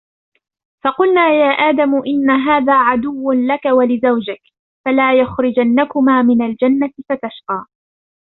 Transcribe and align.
فَقُلْنَا 0.83 1.29
يَا 1.41 1.45
آدَمُ 1.69 1.95
إِنَّ 2.07 2.29
هَذَا 2.31 2.73
عَدُوٌّ 2.73 3.31
لَكَ 3.31 3.65
وَلِزَوْجِكَ 3.65 4.41
فَلَا 4.85 5.19
يُخْرِجَنَّكُمَا 5.19 6.21
مِنَ 6.21 6.41
الْجَنَّةِ 6.41 6.91
فَتَشْقَى 7.09 7.65